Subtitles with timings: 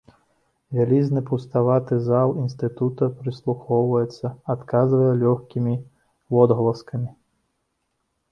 [0.77, 5.75] Вялізны пуставаты зал інстытута прыслухоўваецца, адказвае лёгкімі
[6.37, 7.09] водгаласкамі.